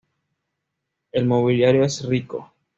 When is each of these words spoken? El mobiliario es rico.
El 1.11 1.27
mobiliario 1.27 1.83
es 1.83 2.03
rico. 2.05 2.51